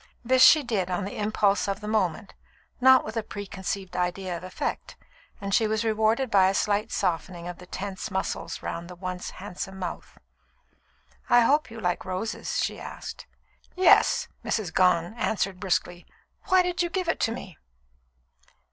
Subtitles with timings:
[0.25, 2.33] This she did on the impulse of the moment,
[2.79, 4.95] not with a preconceived idea of effect,
[5.39, 9.29] and she was rewarded by a slight softening of the tense muscles round the once
[9.29, 10.17] handsome mouth.
[11.29, 13.27] "I hope you like roses?" she asked.
[13.75, 14.73] "Yes," Mrs.
[14.73, 16.07] Gone answered brusquely.
[16.45, 17.59] "Why do you give it to me?"